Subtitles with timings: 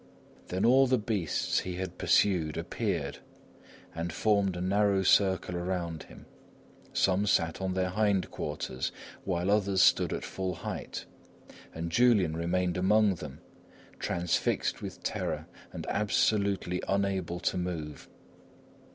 [0.47, 3.19] Then all the beasts he had pursued appeared,
[3.93, 6.25] and formed a narrow circle around him.
[6.91, 8.91] Some sat on their hindquarters,
[9.25, 11.05] while others stood at full height.
[11.71, 13.41] And Julian remained among them,
[13.99, 18.09] transfixed with terror and absolutely unable to move.